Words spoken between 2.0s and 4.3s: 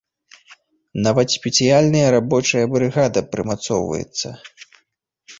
рабочая брыгада прымацоўваецца.